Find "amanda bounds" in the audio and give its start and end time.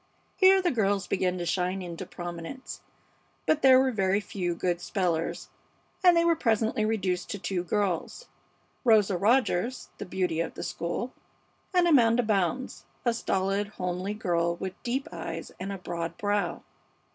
11.87-12.85